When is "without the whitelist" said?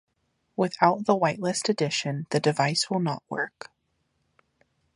0.55-1.69